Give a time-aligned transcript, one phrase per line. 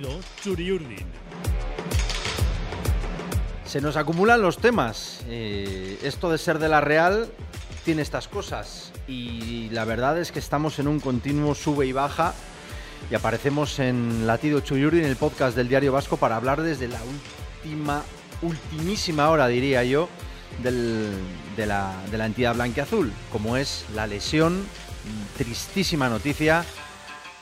[0.00, 1.04] latido Churiurdin.
[3.66, 5.20] Se nos acumulan los temas.
[5.28, 7.28] Eh, esto de ser de la Real
[7.84, 8.92] tiene estas cosas.
[9.06, 12.32] Y la verdad es que estamos en un continuo sube y baja.
[13.10, 18.02] Y aparecemos en Latido Chuyurdin, el podcast del Diario Vasco, para hablar desde la última,
[18.40, 20.08] ultimísima hora, diría yo,
[20.62, 21.12] del-
[21.56, 24.64] de, la, de la entidad blanquiazul, como es la lesión,
[25.36, 26.64] tristísima noticia,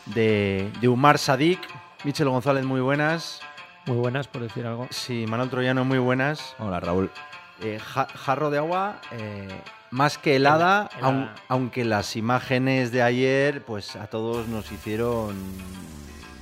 [0.06, 1.60] de, de Umar Sadik.
[2.04, 3.40] Michel González, muy buenas.
[3.86, 4.86] Muy buenas, por decir algo.
[4.91, 6.54] Sí, Manuel Troyano, muy buenas.
[6.58, 7.10] Hola, Raúl.
[7.62, 9.48] Eh, ja- jarro de agua eh,
[9.91, 11.08] más que helada, Helada.
[11.08, 15.36] aun- aunque las imágenes de ayer, pues a todos nos hicieron,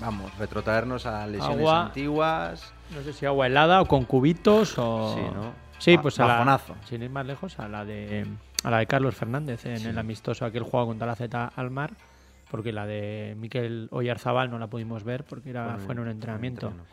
[0.00, 1.86] vamos, retrotraernos a lesiones Agua.
[1.86, 2.72] antiguas.
[2.94, 5.14] No sé si agua helada o con cubitos o.
[5.16, 5.52] Sí, ¿no?
[5.78, 8.26] Sí, Ba- pues a la, sin ir más lejos, a la de
[8.64, 11.92] a la de Carlos Fernández en el amistoso aquel juego contra la Z al mar,
[12.50, 16.68] porque la de Miquel Oyarzabal no la pudimos ver porque era, fue en un entrenamiento.
[16.68, 16.88] entreno.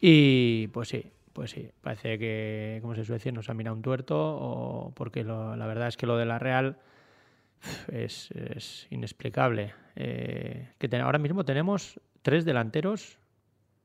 [0.00, 3.82] Y pues sí, pues sí, parece que, como se suele decir, nos ha mirado un
[3.82, 6.78] tuerto, o porque lo- la verdad es que lo de la Real
[7.90, 9.74] es, es inexplicable.
[9.96, 13.18] Eh, que ten- ahora mismo tenemos tres delanteros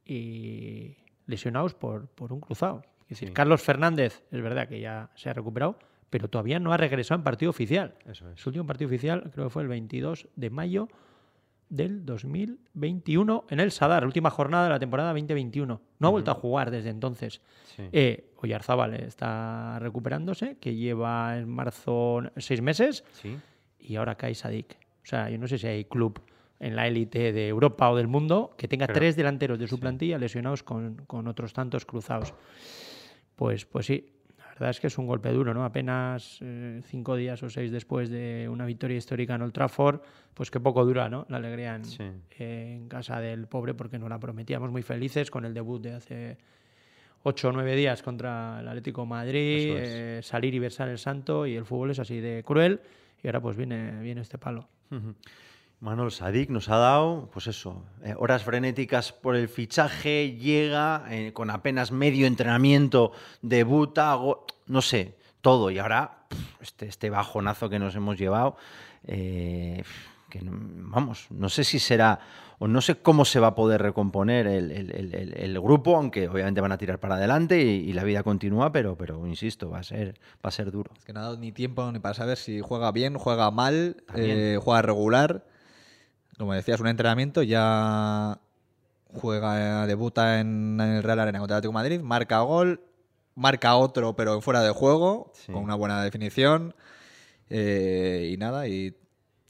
[0.06, 0.98] y
[1.28, 2.84] lesionados por, por un cruzado.
[3.04, 3.34] Es decir, Sí.
[3.34, 5.78] Carlos Fernández, es verdad que ya se ha recuperado,
[6.12, 7.96] pero todavía no ha regresado en partido oficial.
[8.06, 8.40] Eso es.
[8.40, 10.88] Su último partido oficial creo que fue el 22 de mayo
[11.70, 15.82] del 2021 en el Sadar, última jornada de la temporada 2021.
[16.00, 17.42] No ha vuelto a jugar desde entonces.
[17.76, 17.84] Sí.
[17.94, 23.38] Eh, Oyarzábal está recuperándose, que lleva en marzo seis meses, Sí.
[23.80, 24.76] y ahora cae Sadik.
[25.04, 26.20] O sea, yo no sé si hay club
[26.60, 29.80] en la élite de Europa o del mundo que tenga Pero- tres delanteros de su
[29.80, 32.34] plantilla lesionados con, con otros tantos cruzados.
[33.36, 34.12] Pues, pues sí,
[34.62, 35.66] verdad es que es un golpe duro, ¿no?
[35.66, 40.02] Apenas eh, cinco días o seis después de una victoria histórica en Old Trafford,
[40.34, 41.26] pues qué poco dura, ¿no?
[41.30, 42.04] La alegría en, Sí.
[42.40, 46.38] en casa del pobre porque nos la prometíamos muy felices con el debut de hace
[47.24, 49.90] ocho o nueve días contra el Atlético de Madrid, es.
[49.90, 52.80] eh, salir y versar el santo y el fútbol es así de cruel
[53.24, 54.68] y ahora pues viene, viene este palo.
[55.80, 61.34] Manuel Sadik nos ha dado, pues eso, eh, horas frenéticas por el fichaje, llega eh,
[61.34, 64.16] con apenas medio entrenamiento, debuta,
[64.72, 65.70] no sé, todo.
[65.72, 66.26] Y ahora,
[66.62, 68.56] este, este bajonazo que nos hemos llevado,
[69.06, 69.84] eh,
[70.30, 72.20] que vamos, no sé si será,
[72.58, 76.62] o no sé cómo se va a poder recomponer el, el- el- grupo, aunque obviamente
[76.62, 79.84] van a tirar para adelante y, y la vida continúa, pero, pero insisto, va a
[79.84, 80.92] ser, va a ser duro.
[80.98, 84.04] Es que no ha dado ni tiempo ni para saber si juega bien, juega mal,
[84.16, 85.44] eh, juega regular.
[86.38, 88.40] Como decías, un entrenamiento, ya
[89.14, 92.80] juega, debuta en, en el Real Arena contra el Atlético de Madrid, marca gol,
[93.36, 95.52] marca otro pero fuera de juego, Sí.
[95.52, 96.76] con una buena definición.
[97.50, 98.96] eh, y nada, y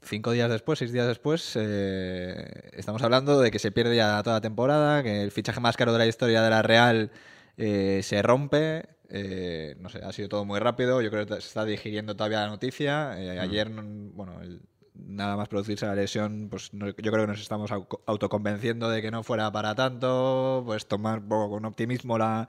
[0.02, 4.36] cinco días después, seis días después, eh, estamos hablando de que se pierde ya toda
[4.36, 7.10] la temporada, que el fichaje más caro de la historia de la Real
[7.56, 8.86] eh, se rompe.
[9.14, 11.02] eh, no sé, ha sido todo muy rápido.
[11.02, 13.12] Yo creo que se está digiriendo todavía la noticia.
[13.22, 14.62] Eh, Ayer, mm, bueno, el-
[14.94, 19.02] nada más producirse la lesión, pues no- yo creo que nos estamos au- autoconvenciendo de
[19.02, 22.48] que no fuera para tanto, pues tomar un poco con optimismo la,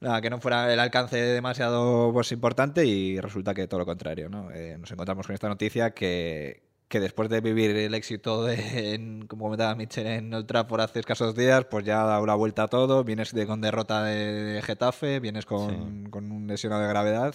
[0.00, 4.28] la- que no fuera el alcance demasiado pues, importante y resulta que todo lo contrario,
[4.28, 4.50] ¿no?
[4.50, 9.26] Eh, nos encontramos con esta noticia que, que después de vivir el éxito de, en-
[9.26, 12.68] como comentaba Michel en Old Trafford hace escasos días, pues ya dado la vuelta a
[12.68, 17.34] todo, vienes de, con derrota de Getafe, vienes con, con un lesionado de gravedad.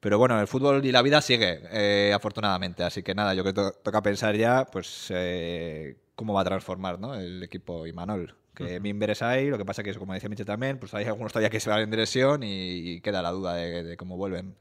[0.00, 2.84] Pero bueno, el fútbol y la vida sigue, eh, afortunadamente.
[2.84, 6.44] Así que nada, yo creo que to- toca pensar ya, pues, eh, cómo va a
[6.44, 7.14] transformar ¿no?
[7.14, 8.34] el equipo Imanol.
[8.56, 11.50] Que Mimber ahí, lo que pasa que, como decía Michel también, pues hay algunos todavía
[11.50, 14.56] que se van en lesión y, y queda la duda de, de cómo vuelven.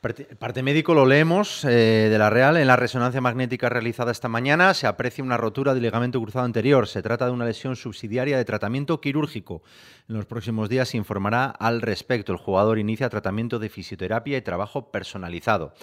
[0.00, 2.56] Parte, parte médico lo leemos eh, de la Real.
[2.56, 6.88] En la resonancia magnética realizada esta mañana se aprecia una rotura del ligamento cruzado anterior.
[6.88, 9.62] Se trata de una lesión subsidiaria de tratamiento quirúrgico.
[10.08, 12.32] En los próximos días se informará al respecto.
[12.32, 15.74] El jugador inicia tratamiento de fisioterapia y trabajo personalizado.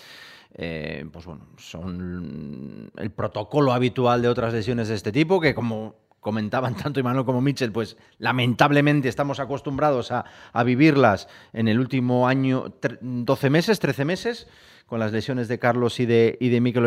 [0.56, 6.07] Eh, pues bueno, son el protocolo habitual de otras lesiones de este tipo que como
[6.19, 10.25] comentaban tanto Imanol como Mitchell, pues lamentablemente estamos acostumbrados a,
[10.64, 14.47] vivirlas en el último año, tre- 12 meses, 13 meses,
[14.85, 16.84] con las lesiones de Carlos y de, y de Mikel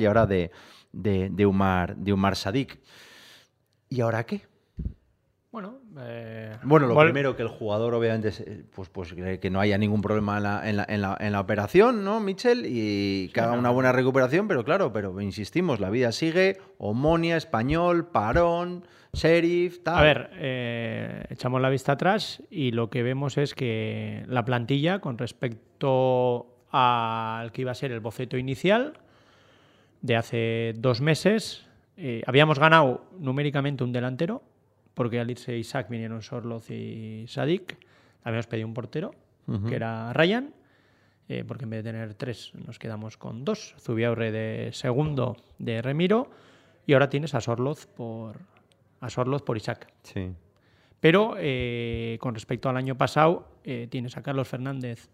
[0.00, 0.50] y ahora de,
[0.92, 2.80] de, de Umar, de Umar Sadik.
[3.88, 4.46] ¿Y ahora qué?
[5.54, 9.78] Bueno, eh, Bueno, lo primero que el jugador, obviamente, es, pues, pues que no haya
[9.78, 12.64] ningún problema en la, en la, en la- en la operación, ¿no, Michel?
[12.66, 17.36] Y que haga no, una buena recuperación, pero claro, pero insistimos, la vida sigue, Omonia,
[17.36, 19.98] Español, Parón, Sheriff, tal.
[19.98, 24.98] A ver, eh, echamos la vista atrás y lo que vemos es que la plantilla,
[24.98, 28.94] con respecto al que iba a ser el boceto inicial
[30.02, 31.64] de hace dos meses,
[31.96, 34.42] eh, habíamos ganado numéricamente un delantero,
[34.94, 37.76] porque al irse Isaac vinieron Sorloz y Sadik.
[38.22, 39.14] Habíamos pedido un portero,
[39.68, 40.54] que era Ryan,
[41.28, 43.74] eh, porque en vez de tener tres nos quedamos con dos.
[43.78, 46.30] Zubiaurre de segundo de Remiro
[46.86, 48.38] y ahora tienes a Sorloz por,
[49.00, 49.92] a Sorloz por Isaac.
[50.02, 50.32] Sí.
[51.00, 55.10] Pero eh, con respecto al año pasado, eh, tienes a Carlos Fernández,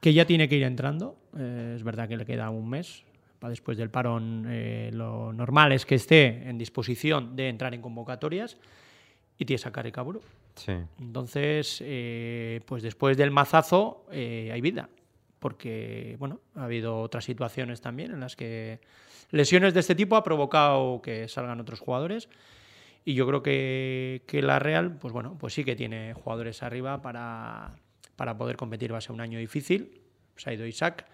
[0.00, 1.16] que ya tiene que ir entrando.
[1.36, 3.04] Es verdad que le queda un mes.
[3.40, 7.80] Para después del parón, eh, lo normal es que esté en disposición de entrar en
[7.80, 8.58] convocatorias.
[9.38, 10.20] Y tienes a Kari Kaburu.
[10.54, 10.72] Sí.
[11.00, 14.90] Entonces, eh, pues después del mazazo eh, hay vida,
[15.38, 18.80] porque bueno, ha habido otras situaciones también en las que
[19.30, 22.28] lesiones de este tipo ha provocado que salgan otros jugadores.
[23.06, 27.00] Y yo creo que, que la Real, pues bueno, pues sí que tiene jugadores arriba
[27.00, 27.70] para,
[28.16, 28.92] para poder competir.
[28.92, 30.02] Va a ser un año difícil.
[30.36, 31.06] Se ha ido Isaac,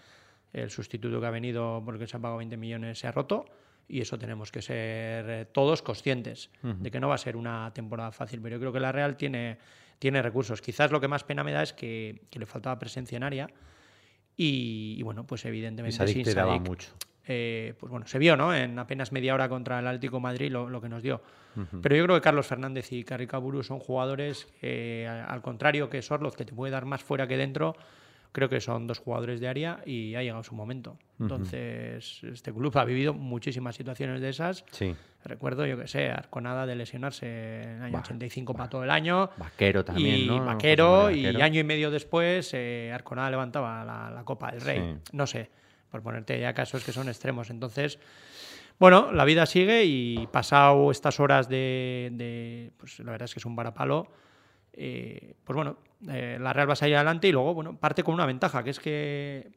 [0.52, 3.44] el sustituto que ha venido porque se ha pagado 20 millones se ha roto.
[3.88, 7.70] Y eso tenemos que ser eh, todos conscientes de que no va a ser una
[7.72, 8.40] temporada fácil.
[8.42, 9.58] Pero yo creo que la Real tiene,
[10.00, 10.60] tiene recursos.
[10.60, 13.48] Quizás lo que más pena me da es que, que le faltaba presencia en área.
[14.36, 16.90] Y, y bueno, pues evidentemente Esa sin te daba Sadik, mucho.
[17.26, 18.52] eh, pues bueno, se vio, ¿no?
[18.54, 21.22] En apenas media hora contra el Atlético de Madrid lo, lo que nos dio.
[21.80, 26.44] Pero yo creo que Carlos Fernández y Caricaburu son jugadores al contrario que Sorloz, que
[26.44, 27.74] te puede dar más fuera que dentro,
[28.36, 30.98] creo que son dos jugadores de área y ha llegado su momento.
[31.18, 34.62] Entonces, este club ha vivido muchísimas situaciones de esas.
[34.72, 34.94] Sí.
[35.24, 38.90] Recuerdo, yo que sé, Arconada de lesionarse en el año Bah, 85 para todo el
[38.90, 39.30] año.
[39.38, 40.44] Vaquero también, y ¿no?
[40.44, 44.80] Vaquero, y año y medio después, eh, Arconada levantaba la, la Copa del Rey.
[44.80, 45.10] Sí.
[45.16, 45.48] No sé,
[45.90, 47.48] por ponerte ya casos que son extremos.
[47.48, 47.98] Entonces,
[48.78, 53.40] bueno, la vida sigue y pasado estas horas de, de- pues la verdad es que
[53.40, 54.06] es un varapalo,
[54.76, 55.76] eh, pues bueno,
[56.10, 58.70] eh, la Real va a salir adelante y luego, bueno, parte con una ventaja, que
[58.70, 59.50] es que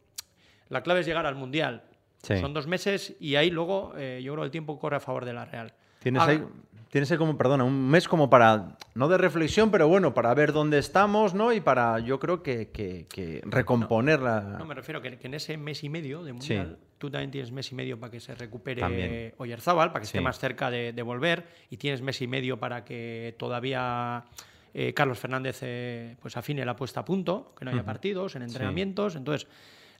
[0.69, 1.83] la clave es llegar al Mundial.
[2.23, 2.37] Sí.
[2.39, 5.25] Son dos meses y ahí luego eh, yo creo que el tiempo corre a favor
[5.25, 5.73] de la Real.
[5.99, 6.43] Tienes Haga- ahí,
[6.89, 10.51] tienes ahí como, perdona, un mes como para, no de reflexión, pero bueno, para ver
[10.53, 11.53] dónde estamos, ¿no?
[11.53, 14.41] Y para, yo creo que, que- que recomponer la...
[14.41, 17.51] No, me refiero que, que en ese mes y medio de Mundial tú también tienes
[17.53, 19.33] mes y medio para que se recupere También.
[19.37, 20.17] Oyarzábal, para que Sí.
[20.17, 24.25] esté más cerca de, de volver, y tienes mes y medio para que todavía
[24.73, 28.43] eh, Carlos Fernández eh, pues afine la puesta a punto, que no haya partidos, en
[28.43, 29.15] entrenamientos.
[29.15, 29.47] Entonces,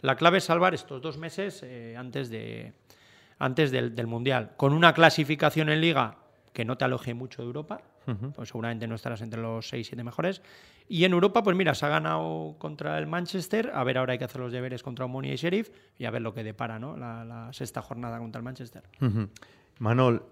[0.02, 2.74] la clave es salvar estos dos meses eh, antes, de,
[3.40, 6.18] antes del, del Mundial, con una clasificación en Liga
[6.54, 7.82] que no te aloje mucho de Europa,
[8.36, 10.42] pues seguramente no estarás entre los 6-7 mejores.
[10.88, 14.18] Y en Europa, pues mira, se ha ganado contra el Manchester, a ver, ahora hay
[14.18, 15.70] que hacer los deberes contra Omonia y Sheriff,
[16.00, 16.98] y a ver lo que depara ¿no?
[16.98, 18.82] la, la sexta jornada contra el Manchester.
[19.78, 20.26] Manol,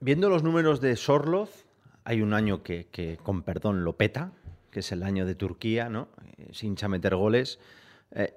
[0.00, 1.67] viendo los números de Sorloz,
[2.08, 4.32] hay un año que, con perdón, lo peta,
[4.70, 6.08] que es el año de Turquía, ¿no?
[6.38, 7.58] Eh, Se hincha meter goles.
[8.12, 8.32] Eh,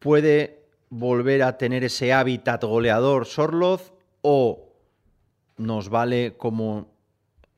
[0.00, 4.72] ¿Puede volver a tener ese hábitat goleador Sorloz o
[5.58, 6.92] nos vale, como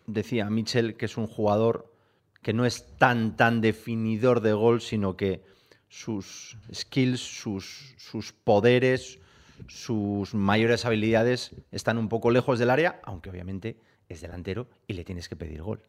[0.06, 1.90] decía Mitchell, que es un jugador
[2.42, 5.42] que no es tan, tan definidor de gol, sino que
[5.88, 9.20] sus skills, sus, sus poderes,
[9.68, 15.04] sus mayores habilidades están un poco lejos del área, aunque obviamente es delantero y le
[15.04, 15.82] tienes que pedir gol.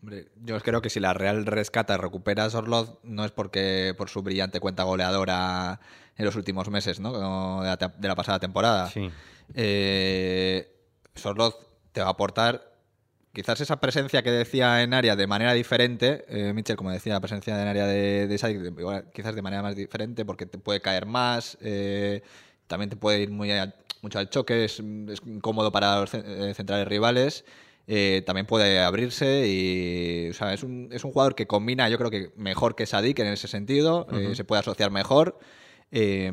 [0.00, 3.94] Hombre, yo creo que si la Real rescata y recupera a Sorloz, no es porque
[3.98, 5.80] por su brillante cuenta goleadora
[6.16, 7.60] en los últimos meses, ¿no?
[7.62, 8.88] De la, te- de la pasada temporada.
[8.90, 9.10] Sí.
[9.54, 10.72] Eh,
[11.14, 11.56] Sorloz
[11.92, 12.76] te va a aportar
[13.32, 16.24] quizás esa presencia que decía en área de manera diferente.
[16.28, 20.24] Eh, Mitchell, como decía, la presencia en área de, de quizás de manera más diferente
[20.24, 21.58] porque te puede caer más.
[21.60, 22.22] eh,
[22.68, 23.50] también te puede ir muy
[24.02, 27.44] mucho al choque, es, es incómodo para los eh, centrales rivales.
[27.90, 31.96] eh, también puede abrirse y o sea, es, un, es un jugador que combina, yo
[31.96, 35.38] creo que mejor que Sadik en ese sentido, eh, se puede asociar mejor,
[35.90, 36.30] eh,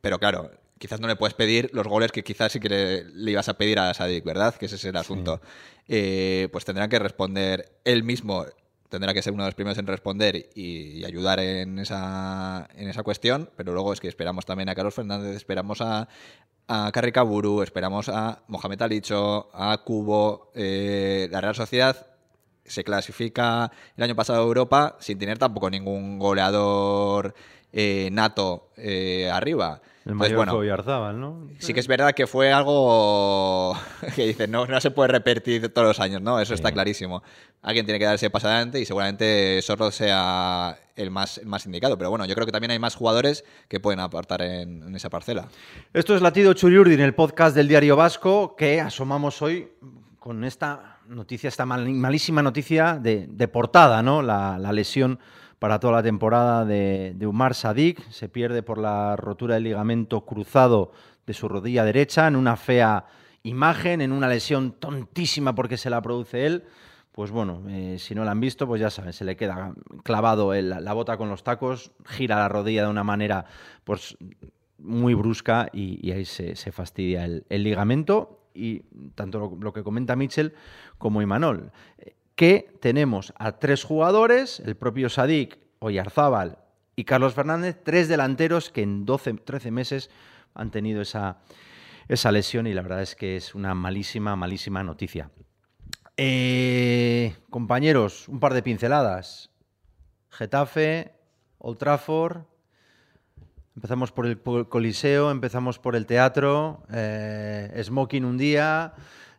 [0.00, 3.30] pero claro, quizás no le puedes pedir los goles que quizás sí que le, le
[3.32, 4.54] ibas a pedir a Sadik, ¿verdad?
[4.54, 5.40] Que ese es el asunto.
[5.88, 8.46] Pues tendrá que responder él mismo,
[8.92, 13.02] tendrá que ser uno de los primeros en responder y, ayudar en esa, en esa
[13.02, 16.08] cuestión, pero luego es que esperamos también a Carlos Fernández, esperamos a,
[16.68, 22.06] a Carri Kaburu, esperamos a Mohamed Alicho, a Cubo, eh, la Real Sociedad
[22.66, 27.34] se clasifica el año pasado a Europa sin tener tampoco ningún goleador
[27.72, 29.80] eh, nato eh, arriba.
[30.04, 30.52] El Entonces, mayor bueno,
[31.60, 33.76] sí que es verdad que fue algo
[34.16, 36.40] que dices, no, no se puede repetir todos los años, ¿no?
[36.40, 37.22] Eso está clarísimo.
[37.62, 41.96] Alguien tiene que darse paso adelante y seguramente Sorlo sea el más, el más indicado.
[41.96, 45.08] Pero bueno, yo creo que también hay más jugadores que pueden aportar en, en esa
[45.08, 45.46] parcela.
[45.92, 49.68] Esto es Latido Churiurdi en el podcast del Diario Vasco que asomamos hoy
[50.18, 54.20] con esta noticia, esta mal- malísima noticia de, de portada, ¿no?
[54.22, 55.20] La, la lesión
[55.62, 58.10] para toda la temporada de, Umar Sadik.
[58.10, 60.90] Se pierde por la rotura del ligamento cruzado
[61.24, 63.04] de su rodilla derecha en una fea
[63.44, 66.64] imagen en una lesión tontísima porque se la produce él.
[67.12, 70.52] Pues bueno, eh, si no la han visto, pues ya saben, se le queda clavado
[70.52, 73.44] la bota con los tacos, gira la rodilla de una manera
[73.84, 74.16] pues,
[74.78, 78.80] muy brusca y, ahí se, fastidia el, ligamento y
[79.14, 80.54] tanto lo, que comenta Mitchell
[80.98, 81.70] como Imanol,
[82.42, 86.58] que tenemos a tres jugadores, el propio Sadik, Oyarzábal
[86.96, 90.10] y Carlos Fernández, tres delanteros que en 12, 13 meses
[90.52, 91.38] han tenido esa,
[92.08, 95.30] esa lesión y la verdad es que es una malísima, malísima noticia.
[96.16, 99.52] Eh, compañeros, un par de pinceladas.
[100.28, 101.14] Getafe,
[101.58, 102.38] Old Trafford.
[103.76, 108.94] Empezamos por el Coliseo, empezamos por el teatro, eh, Smoking un día.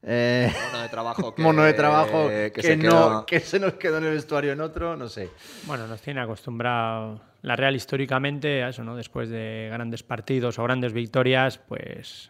[0.06, 4.00] Eh, mono de trabajo que, mono de trabajo que, se no, que se nos quedó
[4.00, 5.30] en el vestuario en otro, no sé.
[5.66, 8.96] Bueno, nos tiene acostumbrado la Real históricamente a eso, ¿no?
[8.96, 12.30] Después de grandes partidos o grandes victorias, pues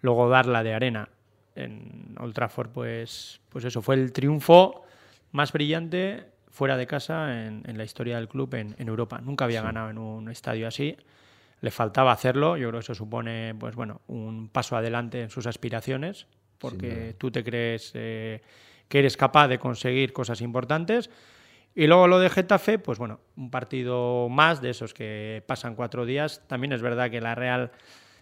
[0.00, 1.08] luego darla de arena
[1.56, 4.84] en Old Trafford, pues, pues eso, fue el triunfo
[5.32, 9.20] más brillante fuera de casa en, la historia del club en, Europa.
[9.22, 10.96] Nunca había ganado en un estadio así.
[11.60, 12.56] Le faltaba hacerlo.
[12.56, 16.26] Yo creo que eso supone, pues bueno, un paso adelante en sus aspiraciones,
[16.58, 18.42] porque tú te crees eh,
[18.88, 21.10] que eres capaz de conseguir cosas importantes.
[21.74, 26.06] Y luego lo de Getafe, pues bueno, un partido más de esos que pasan cuatro
[26.06, 26.42] días.
[26.46, 27.70] También es verdad que la Real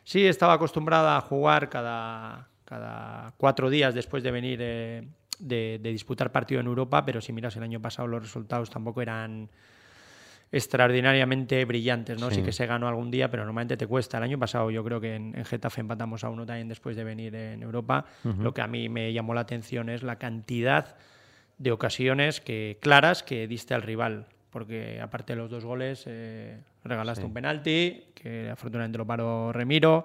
[0.03, 5.07] sí estaba acostumbrada a jugar cada, cada cuatro días después de venir eh,
[5.39, 9.51] de, disputar partido en Europa, pero si miras el año pasado los resultados tampoco eran
[10.55, 12.31] extraordinariamente brillantes, ¿no?
[12.31, 12.41] Sí.
[12.41, 14.19] que se ganó algún día, pero normalmente te cuesta.
[14.19, 17.35] El año pasado yo creo que en, Getafe empatamos a uno también después de venir
[17.35, 18.07] en Europa.
[18.23, 20.97] Lo que a mí me llamó la atención es la cantidad
[21.59, 26.61] de ocasiones que claras que diste al rival, porque aparte de los dos goles eh,
[26.85, 30.05] regalaste un penalti, que afortunadamente lo paró Remiro,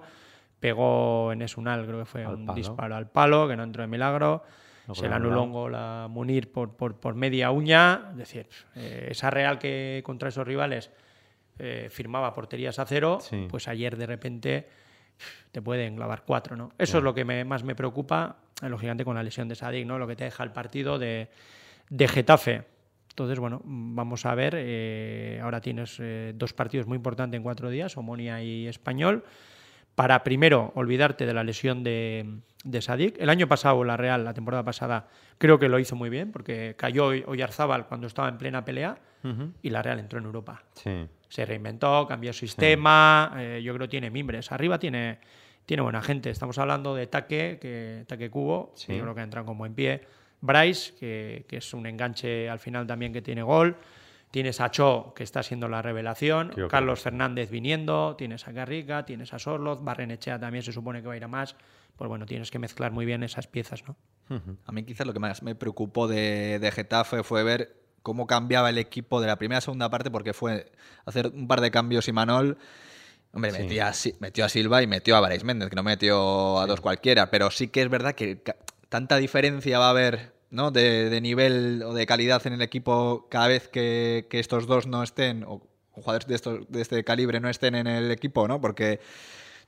[0.58, 4.42] pegó en Esunal, creo que fue un disparo al palo, que no entró de milagro.
[4.94, 8.08] Se le anuló un gol a Munir por, por, media uña.
[8.12, 10.90] Es decir, eh, esa Real que contra esos rivales
[11.58, 13.18] eh, firmaba porterías a cero,
[13.48, 14.68] pues ayer de repente
[15.52, 16.72] te pueden clavar cuatro, ¿no?
[16.78, 19.98] Eso es lo que más me preocupa, lógicamente con la lesión de Sadik, ¿no?
[19.98, 21.28] Lo que te deja el partido de,
[21.88, 22.64] de Getafe.
[23.10, 24.54] Entonces, bueno, vamos a ver.
[24.56, 26.00] Eh, ahora tienes
[26.34, 29.24] dos partidos muy importantes en cuatro días, Omonia y Español
[30.00, 33.20] para primero olvidarte de la lesión de, de Sadik.
[33.20, 36.74] El año pasado, la Real, la temporada pasada, creo que lo hizo muy bien, porque
[36.78, 38.96] cayó Oyarzábal cuando estaba en plena pelea
[39.60, 40.62] y la Real entró en Europa.
[41.28, 44.50] Se reinventó, cambió sistema, eh, yo creo que tiene mimbres.
[44.52, 45.18] Arriba tiene,
[45.66, 46.30] tiene buena gente.
[46.30, 50.00] Estamos hablando de Taque, que, Taque Cubo, yo creo que entran como en pie.
[50.40, 53.76] Bryce, que, que es un enganche al final también que tiene gol.
[54.30, 59.34] Tienes a Cho, que está siendo la revelación, Carlos Fernández viniendo, tienes a Garriga, tienes
[59.34, 61.56] a Sorloz, Barrenechea también se supone que va a ir a más.
[61.96, 63.96] Pues bueno, tienes que mezclar muy bien esas piezas, ¿no?
[64.64, 68.70] A mí quizás lo que más me preocupó de, de Getafe fue ver cómo cambiaba
[68.70, 70.70] el equipo de la primera a segunda parte, porque fue
[71.04, 72.58] hacer un par de cambios y Manol.
[73.32, 76.66] Hombre, metió, a, metió, a, Silva y metió a Vareis Méndez, que no metió a
[76.66, 78.42] dos cualquiera, pero sí que es verdad que
[78.88, 80.70] tanta diferencia va a haber ¿no?
[80.70, 85.44] De, nivel o de calidad en el equipo cada vez que, estos dos no estén,
[85.44, 88.60] o jugadores de, estos, de este calibre no estén en el equipo, ¿no?
[88.60, 89.00] Porque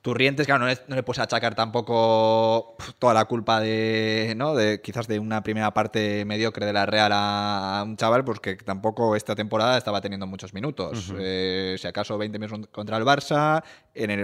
[0.02, 4.52] Turrientes, claro, no le, no le puedes achacar tampoco toda la culpa de, ¿no?
[4.56, 8.56] De quizás de una primera parte mediocre de la Real a, un chaval, pues que
[8.56, 11.14] tampoco esta temporada estaba teniendo muchos minutos.
[11.16, 13.62] Eh, si acaso 20 minutos contra el Barça,
[13.94, 14.20] en, el,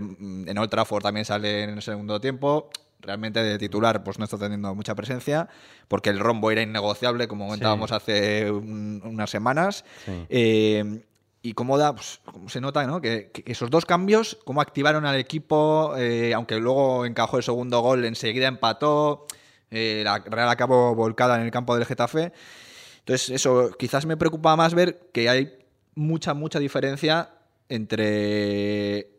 [0.48, 4.38] en Old Trafford también sale en el segundo tiempo realmente de titular pues no está
[4.38, 5.48] teniendo mucha presencia
[5.86, 9.84] porque el rombo era innegociable como comentábamos hace unas semanas.
[10.28, 11.04] Eh,
[11.40, 13.00] y cómo da pues, se nota ¿no?
[13.00, 18.04] que, esos dos cambios cómo activaron al equipo eh, aunque luego encajó el segundo gol
[18.04, 19.26] enseguida empató
[19.70, 22.32] eh, la Real acabó volcada en el campo del Getafe.
[23.00, 25.58] Entonces eso quizás me preocupa más ver que hay
[25.94, 27.30] mucha mucha diferencia
[27.68, 29.17] entre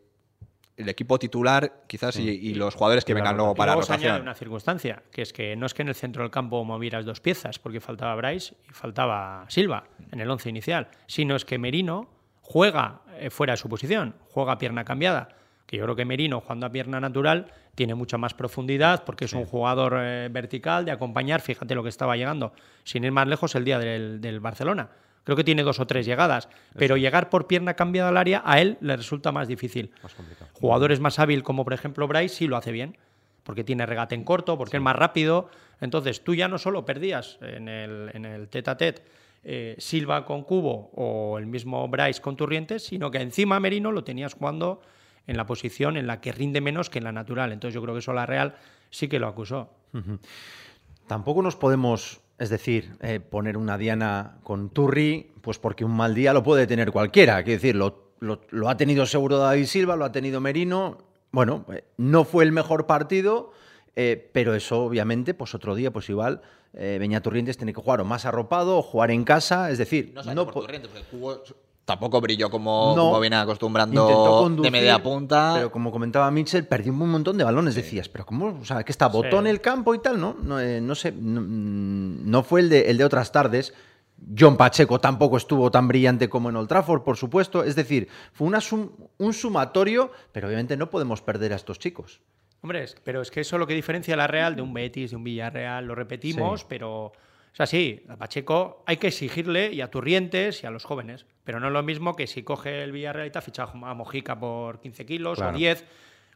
[0.80, 5.22] el equipo titular quizás y, los jugadores que vengan luego para la una circunstancia, que
[5.22, 8.14] es que no es que en el centro del campo movieras dos piezas, porque faltaba
[8.16, 12.08] Bryce y faltaba Silva en el once inicial, sino es que Merino
[12.42, 15.28] juega eh, fuera de su posición, juega a pierna cambiada,
[15.66, 19.32] que yo creo que Merino jugando a pierna natural tiene mucha más profundidad porque es
[19.32, 22.52] un jugador eh, vertical de acompañar, fíjate lo que estaba llegando,
[22.84, 24.90] sin ir más lejos el día del Barcelona
[25.24, 28.60] Creo que tiene dos o tres llegadas, pero llegar por pierna cambiada al área a
[28.60, 29.92] él le resulta más difícil.
[30.54, 32.96] Jugadores más hábil como por ejemplo Bryce sí lo hace bien,
[33.42, 35.50] porque tiene regate en corto, porque es más rápido.
[35.80, 39.02] Entonces tú ya no solo perdías en el, en el tete a tete
[39.42, 44.04] eh, Silva con Cubo o el mismo Bryce con Turrientes, sino que encima Merino lo
[44.04, 44.82] tenías jugando
[45.26, 47.52] en la posición en la que rinde menos que en la natural.
[47.52, 48.56] Entonces yo creo que eso la Real
[48.90, 49.70] sí que lo acusó.
[51.06, 56.14] Tampoco nos podemos, es decir, eh, poner una diana con Turri, pues porque un mal
[56.14, 57.42] día lo puede tener cualquiera.
[57.44, 60.96] Quiero decir, lo, lo, ha tenido seguro David Silva, lo ha tenido Merino.
[61.32, 63.52] Bueno, eh, no fue el mejor partido,
[63.94, 66.40] eh, pero eso obviamente, pues otro día, pues igual
[66.72, 70.44] Beñaturrientes tiene que jugar o más arropado o jugar en casa, es decir, no, no
[70.44, 71.42] por Turrientes, porque jugó
[71.90, 75.54] tampoco brilló como, viene acostumbrando de media punta.
[75.56, 77.74] Pero como comentaba Mitchell, perdió un montón de balones.
[77.74, 78.58] Decías, pero ¿cómo?
[78.60, 80.36] O sea, que está botón en el campo y tal, ¿no?
[80.40, 83.74] No, eh, no sé, no, fue el de, el de otras tardes.
[84.38, 87.64] John Pacheco tampoco estuvo tan brillante como en Old Trafford, por supuesto.
[87.64, 88.60] Es decir, fue una
[89.18, 92.20] un sumatorio, pero obviamente no podemos perder a estos chicos.
[92.62, 95.10] Hombre, pero es que eso es lo que diferencia a la Real de un Betis,
[95.10, 97.12] de un Villarreal, lo repetimos, pero
[97.52, 101.26] o sea, sí, a Pacheco hay que exigirle y a Turrientes y a los jóvenes,
[101.44, 103.94] pero no es lo mismo que si coge el Villarreal y te ha fichado a
[103.94, 105.84] Mojica por 15 kilos o 10.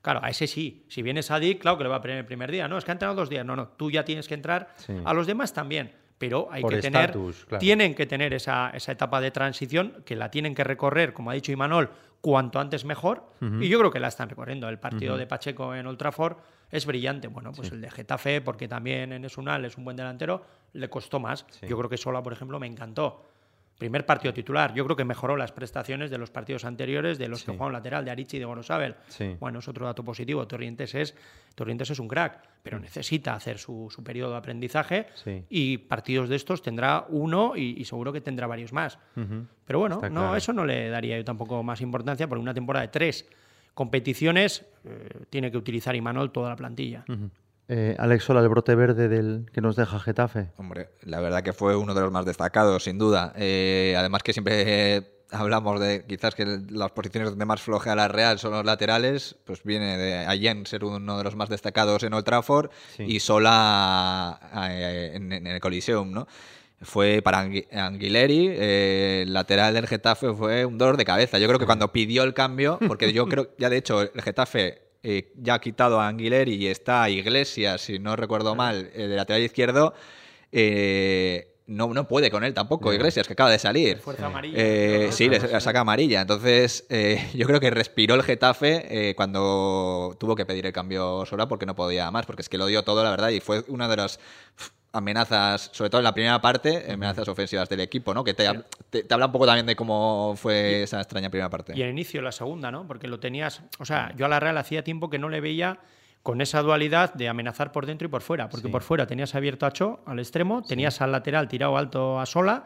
[0.02, 0.84] Claro, a ese sí.
[0.88, 2.68] Si viene Sadik, claro que le va a poner el primer día.
[2.68, 3.46] No, es que ha entrenado dos días.
[3.46, 4.74] No, no, tú ya tienes que entrar.
[5.04, 5.92] A los demás también.
[6.18, 7.16] Pero hay que tener,
[7.58, 11.34] tienen que tener esa, esa, etapa de transición que la tienen que recorrer, como ha
[11.34, 11.90] dicho Imanol,
[12.24, 13.22] cuanto antes mejor.
[13.60, 14.66] Y yo creo que la están recorriendo.
[14.70, 16.38] El partido de Pacheco en Old Trafford
[16.70, 17.28] es brillante.
[17.28, 21.20] Bueno, pues el de Getafe, porque también en Esunal es un buen delantero, le costó
[21.20, 21.44] más.
[21.68, 23.26] Yo creo que Sola, por ejemplo, me encantó.
[23.78, 24.72] Primer partido titular.
[24.72, 28.04] Yo creo que mejoró las prestaciones de los partidos anteriores, de los que jugaron lateral,
[28.04, 28.94] de Arichi y de Gorosabel.
[29.40, 30.46] Bueno, es otro dato positivo.
[30.46, 31.14] Torrientes es,
[31.54, 35.06] Torrientes es un crack, pero necesita hacer su, periodo de aprendizaje
[35.48, 38.98] y partidos de estos tendrá uno y, seguro que tendrá varios más.
[39.66, 42.92] Pero bueno, no, eso no le daría yo tampoco más importancia, porque una temporada de
[42.92, 43.28] tres
[43.74, 47.04] competiciones eh, tiene que utilizar Imanol toda la plantilla.
[47.68, 50.50] Eh, Alex Sola, el brote verde del que nos deja Getafe.
[50.56, 53.32] Hombre, la verdad que fue uno de los más destacados, sin duda.
[53.36, 58.38] Eh, además que siempre hablamos de quizás que las posiciones donde más flojea la Real
[58.38, 62.24] son los laterales, pues viene de Allen ser uno de los más destacados en Old
[62.24, 64.38] Trafford y Sola
[64.70, 66.28] en, en, el Coliseum, ¿no?
[66.82, 71.38] fue para Anguileri, el lateral del Getafe fue un dolor de cabeza.
[71.38, 74.83] Yo creo que cuando pidió el cambio, porque yo creo, ya de hecho, el Getafe
[75.06, 79.14] eh, ya ha quitado a Anguileri y está Iglesias, si no recuerdo mal, eh, de
[79.14, 79.92] lateral izquierdo,
[80.50, 83.98] eh, no, no puede con él tampoco, Iglesias, que acaba de salir.
[83.98, 85.12] Fuerza amarilla.
[85.12, 86.22] sí, le saca amarilla.
[86.22, 86.86] Entonces,
[87.34, 91.74] yo creo que respiró el Getafe cuando tuvo que pedir el cambio sola porque no
[91.74, 94.18] podía más, porque es que lo dio todo, la verdad, y fue una de las
[94.94, 98.24] amenazas, sobre todo en la primera parte, amenazas ofensivas del equipo, ¿no?
[98.24, 98.48] Que te,
[98.90, 101.72] te, habla un poco también de cómo fue esa extraña primera parte.
[101.76, 102.86] Y el inicio, la segunda, ¿no?
[102.86, 105.78] Porque lo tenías, o sea, yo a la Real hacía tiempo que no le veía
[106.22, 109.66] con esa dualidad de amenazar por dentro y por fuera, porque por fuera tenías abierto
[109.66, 112.64] a Cho al extremo, tenías al lateral tirado alto a Sola,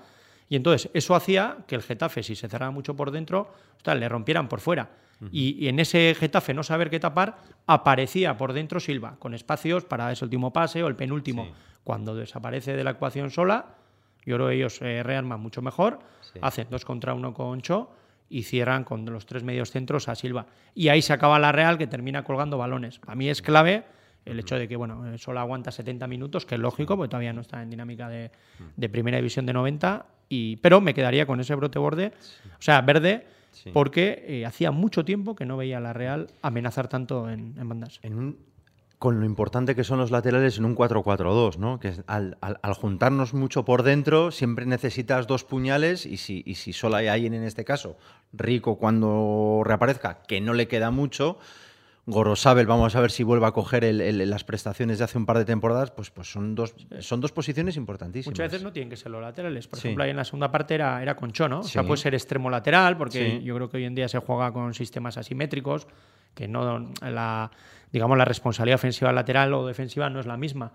[0.48, 3.52] y entonces eso hacía que el Getafe, si se cerraba mucho por dentro,
[3.84, 4.88] le rompieran por fuera.
[5.32, 10.12] Y, en ese Getafe no saber qué tapar, aparecía por dentro Silva, con espacios para
[10.12, 11.48] ese último pase o el penúltimo.
[11.84, 13.76] Cuando desaparece de la ecuación sola,
[14.24, 16.00] yo creo que ellos eh, rearman mucho mejor,
[16.40, 17.90] hacen dos contra uno con Cho
[18.28, 20.46] y cierran con los tres medios centros a Silva.
[20.74, 22.98] Y ahí se acaba la Real que termina colgando balones.
[22.98, 23.84] Para mí es clave
[24.30, 27.40] el hecho de que bueno, solo aguanta 70 minutos, que es lógico, porque todavía no
[27.40, 28.30] está en dinámica de,
[28.90, 32.12] primera división de 90, y, pero me quedaría con ese brote borde,
[32.46, 33.26] o sea, verde,
[33.72, 37.68] porque eh, hacía mucho tiempo que no veía a la Real amenazar tanto en, en
[37.68, 38.00] bandas.
[38.02, 38.38] En un,
[38.98, 41.78] con lo importante que son los laterales en un 4-4-2, ¿no?
[41.78, 42.36] Que al,
[42.74, 47.34] juntarnos mucho por dentro, siempre necesitas dos puñales y si, y si solo hay alguien
[47.34, 47.96] en este caso,
[48.32, 51.38] Rico cuando reaparezca, que no le queda mucho,
[52.08, 55.44] Gorosabel, vamos a ver si vuelve a coger las prestaciones de hace un par de
[55.44, 58.32] temporadas, pues, pues son, dos, son dos posiciones importantísimas.
[58.32, 59.68] Muchas veces no tienen que ser los laterales.
[59.68, 61.60] Por ejemplo, ahí en la segunda parte era, era Concho, ¿no?
[61.60, 64.50] O sea, puede ser extremo lateral, porque yo creo que hoy en día se juega
[64.52, 65.86] con sistemas asimétricos,
[66.34, 67.50] que no la
[67.92, 70.72] digamos, la responsabilidad ofensiva lateral o defensiva no es la misma.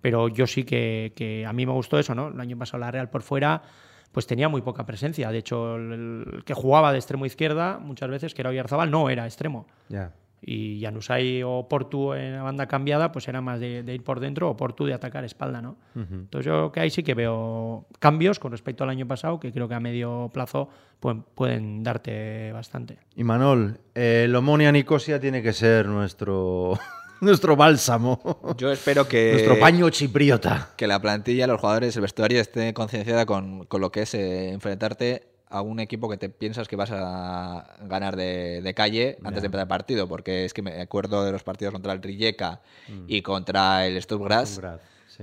[0.00, 2.28] Pero yo sí que, a mí me gustó eso, ¿no?
[2.28, 3.62] El año pasado la Real por fuera
[4.10, 5.30] pues tenía muy poca presencia.
[5.30, 9.24] De hecho, el, que jugaba de extremo izquierda muchas veces, que era Oyarzabal, no era
[9.24, 9.66] extremo.
[9.88, 10.12] Ya
[10.44, 14.50] y Janusay o Portu en la banda cambiada, pues era más de, ir por dentro
[14.50, 15.76] o Portu de atacar espalda, ¿no?
[15.94, 19.52] Entonces yo creo que ahí sí que veo cambios con respecto al año pasado, que
[19.52, 22.98] creo que a medio plazo pueden, pueden darte bastante.
[23.14, 26.78] Y Manol, el Omonia Nicosia tiene que ser nuestro...
[27.20, 28.40] nuestro bálsamo.
[28.58, 29.32] Yo espero que.
[29.32, 30.70] Nuestro paño chipriota.
[30.76, 34.50] Que la plantilla, los jugadores, el vestuario esté concienciada con, con lo que es eh,
[34.50, 39.46] enfrentarte a un equipo que te piensas que vas a ganar de, calle antes de
[39.46, 43.04] empezar el partido, porque es que me acuerdo de los partidos contra el Rijeka mm.
[43.06, 44.48] y contra el Stuttgart.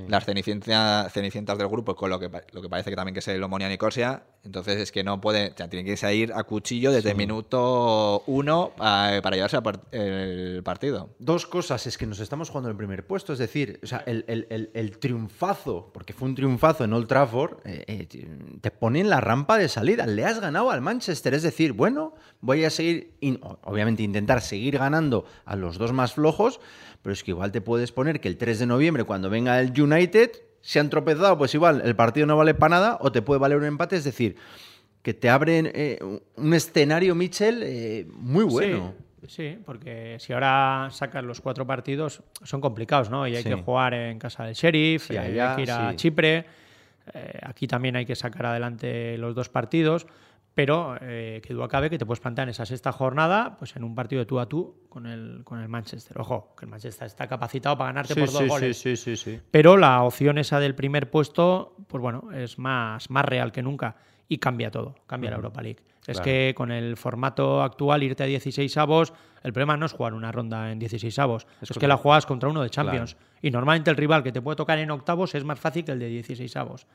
[0.08, 3.28] las cenicientas, cenicientas del grupo con lo que, lo que parece que también que es
[3.28, 4.22] el Omonia Nicosia.
[4.44, 8.24] Entonces es que no puede, o sea, tiene que salir a cuchillo desde el minuto
[8.26, 9.58] uno para, llevarse
[9.92, 11.10] el partido.
[11.20, 14.04] Dos cosas, es que nos estamos jugando en el primer puesto, es decir, o sea,
[14.06, 18.28] el, triunfazo, porque fue un triunfazo en Old Trafford, eh, eh,
[18.62, 22.14] te pone en la rampa de salida, le has ganado al Manchester, es decir, bueno,
[22.40, 23.14] voy a seguir,
[23.64, 26.62] obviamente intentar seguir ganando a los dos más flojos,
[27.02, 29.80] pero es que igual te puedes poner que el 3 de noviembre, cuando venga el
[29.80, 33.40] United, se han tropezado, pues igual el partido no vale para nada o te puede
[33.40, 34.36] valer un empate, es decir,
[35.02, 36.00] que te abren eh,
[36.36, 38.94] un escenario, Mitchell, eh, muy bueno.
[39.28, 43.28] Sí, porque si ahora sacas los cuatro partidos, son complicados, ¿no?
[43.28, 46.46] Y hay que jugar en casa del sheriff, y hay que ir a Chipre.
[47.14, 50.08] Eh, aquí también hay que sacar adelante los dos partidos
[50.54, 53.84] pero eh, que duda cabe que te puedes plantear en esa sexta jornada pues en
[53.84, 56.20] un partido de tú a tú con el, con el Manchester.
[56.20, 58.78] Ojo, que el Manchester está capacitado para ganarte por dos goles.
[58.78, 63.26] Sí, sí, sí, Pero la opción esa del primer puesto, pues bueno, es más, más
[63.26, 63.96] real que nunca
[64.28, 65.80] y cambia todo, cambia la Europa League.
[66.06, 70.14] Es que con el formato actual, irte a 16 avos, el problema no es jugar
[70.14, 73.16] una ronda en 16 avos, es, que la juegas contra uno de Champions.
[73.42, 76.00] Y normalmente el rival que te puede tocar en octavos es más fácil que el
[76.00, 76.88] de 16 avos.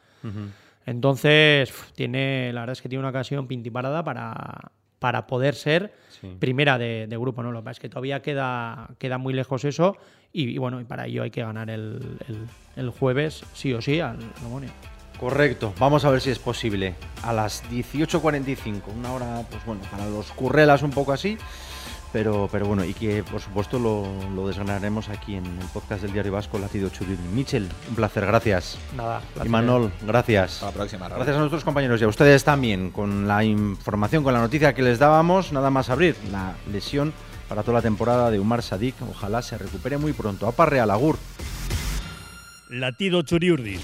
[0.86, 4.72] Entonces, tiene, la verdad es que tiene una ocasión pintiparada para,
[5.04, 5.92] para poder ser
[6.38, 7.52] primera de, grupo, ¿no?
[7.52, 9.98] Lo que pasa es que todavía queda, queda muy lejos eso
[10.32, 12.00] y, bueno, y para ello hay que ganar el,
[12.98, 14.70] jueves sí o sí al Lomonio.
[15.20, 16.94] Correcto, vamos a ver si es posible.
[17.22, 21.36] A las 18.45, una hora, pues bueno, para los currelas un poco así,
[22.14, 26.12] pero, pero bueno, y que por supuesto lo, lo desgranaremos aquí en el podcast del
[26.12, 27.18] Diario Vasco, Latido Chubin.
[27.34, 28.78] Michel, un placer, gracias.
[28.96, 30.54] Nada, Y Manol, gracias.
[30.54, 31.08] Hasta la próxima.
[31.08, 34.82] Gracias a nuestros compañeros y a ustedes también, con la información, con la noticia que
[34.82, 37.12] les dábamos, nada más abrir, la lesión
[37.48, 40.46] para toda la temporada de Umar Sadik, ojalá se recupere muy pronto.
[40.46, 41.18] Apa Real, Agur.
[42.68, 43.80] Latido Churiurdin.